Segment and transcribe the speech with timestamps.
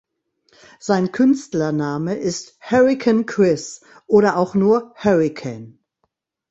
[0.79, 5.77] Sein Künstlername ist Hurricane Chris oder auch nur "Hurricane".